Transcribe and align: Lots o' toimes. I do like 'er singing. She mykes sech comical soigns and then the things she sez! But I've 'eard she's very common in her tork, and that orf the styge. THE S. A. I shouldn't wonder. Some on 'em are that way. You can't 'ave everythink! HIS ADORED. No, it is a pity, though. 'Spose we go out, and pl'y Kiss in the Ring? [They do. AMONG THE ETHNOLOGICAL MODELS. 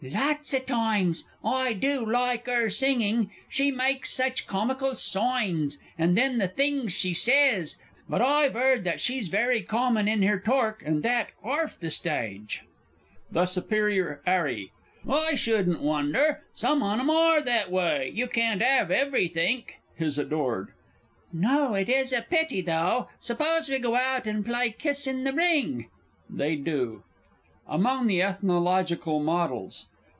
Lots 0.03 0.51
o' 0.55 0.57
toimes. 0.59 1.25
I 1.43 1.73
do 1.73 2.03
like 2.03 2.47
'er 2.47 2.71
singing. 2.71 3.29
She 3.47 3.69
mykes 3.71 4.09
sech 4.09 4.47
comical 4.47 4.95
soigns 4.95 5.77
and 5.95 6.17
then 6.17 6.39
the 6.39 6.47
things 6.47 6.91
she 6.91 7.13
sez! 7.13 7.75
But 8.09 8.19
I've 8.19 8.55
'eard 8.55 8.91
she's 8.99 9.27
very 9.27 9.61
common 9.61 10.07
in 10.07 10.23
her 10.23 10.39
tork, 10.39 10.81
and 10.83 11.03
that 11.03 11.29
orf 11.43 11.79
the 11.79 11.89
styge. 11.89 12.61
THE 13.31 13.41
S. 13.41 13.55
A. 13.57 14.19
I 15.07 15.35
shouldn't 15.35 15.81
wonder. 15.83 16.45
Some 16.55 16.81
on 16.81 16.99
'em 16.99 17.11
are 17.11 17.39
that 17.39 17.69
way. 17.69 18.09
You 18.11 18.25
can't 18.25 18.63
'ave 18.63 18.91
everythink! 18.91 19.77
HIS 19.97 20.17
ADORED. 20.17 20.69
No, 21.31 21.75
it 21.75 21.89
is 21.89 22.11
a 22.11 22.23
pity, 22.23 22.61
though. 22.61 23.07
'Spose 23.19 23.69
we 23.69 23.77
go 23.77 23.93
out, 23.95 24.25
and 24.25 24.43
pl'y 24.43 24.71
Kiss 24.75 25.05
in 25.05 25.25
the 25.25 25.31
Ring? 25.31 25.91
[They 26.27 26.55
do. 26.55 27.03
AMONG 27.67 28.07
THE 28.07 28.21
ETHNOLOGICAL 28.23 29.19
MODELS. 29.19 29.85